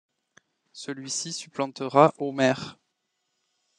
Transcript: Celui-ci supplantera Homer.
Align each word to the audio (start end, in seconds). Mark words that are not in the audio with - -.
Celui-ci 0.73 1.31
supplantera 1.31 2.11
Homer. 2.17 2.55